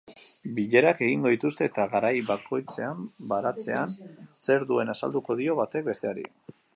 Bilerak 0.59 1.01
egingo 1.07 1.31
dituzte 1.33 1.67
eta 1.71 1.85
garai 1.91 2.13
bakoitzean 2.29 3.05
baratzean 3.33 3.93
zer 4.47 4.69
duen 4.73 4.95
azalduko 4.95 5.39
dio 5.43 5.59
batek 5.61 5.89
besteari. 5.91 6.27